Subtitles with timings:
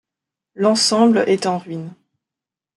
[0.55, 1.93] L'ensemble est en ruines.